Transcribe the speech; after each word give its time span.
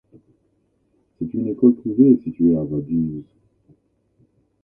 C'est 1.19 1.31
une 1.35 1.49
école 1.49 1.75
privée 1.75 2.17
située 2.23 2.57
à 2.57 2.63
Vaduz. 2.63 3.21